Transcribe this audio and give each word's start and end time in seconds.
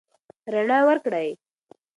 رڼا 0.53 0.79
ورکړئ. 0.87 1.29